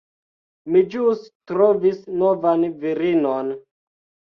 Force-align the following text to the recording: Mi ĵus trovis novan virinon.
Mi 0.75 0.81
ĵus 0.95 1.21
trovis 1.53 2.03
novan 2.25 2.69
virinon. 2.87 3.59